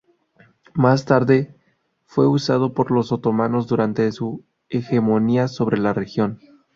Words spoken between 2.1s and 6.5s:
usado por los otomanos durante su hegemonía sobre la región.